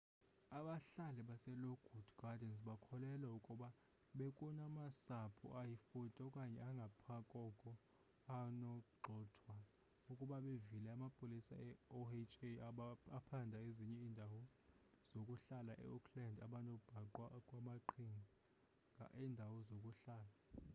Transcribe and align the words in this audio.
abahlali 0.57 1.21
baselockwood 1.29 2.07
gardens 2.21 2.59
bakholelwa 2.67 3.29
ukuba 3.39 3.67
bekunamasapho 4.17 5.45
ayi-40 5.61 6.15
okanye 6.27 6.59
angaphakoko 6.69 7.71
anogxothwa 8.39 9.55
ukuba 10.11 10.35
bevile 10.45 10.87
amapolisa 10.95 11.55
e-oha 11.69 12.89
aphanda 13.17 13.57
ezinye 13.67 13.95
iindawo 14.01 14.41
zokuhlala 15.09 15.73
e-oakland 15.85 16.35
abanobhaqwa 16.45 17.25
kwamaqhinga 17.47 18.23
endawo 19.23 19.57
zokuhlala 19.67 20.33